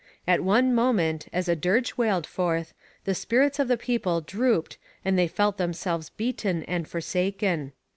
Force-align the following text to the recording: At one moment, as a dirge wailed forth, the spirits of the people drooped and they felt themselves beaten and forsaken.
At 0.27 0.41
one 0.43 0.73
moment, 0.73 1.27
as 1.31 1.47
a 1.47 1.55
dirge 1.55 1.95
wailed 1.95 2.25
forth, 2.25 2.73
the 3.05 3.13
spirits 3.13 3.59
of 3.59 3.67
the 3.67 3.77
people 3.77 4.19
drooped 4.19 4.79
and 5.05 5.15
they 5.15 5.27
felt 5.27 5.59
themselves 5.59 6.09
beaten 6.09 6.63
and 6.63 6.87
forsaken. 6.87 7.71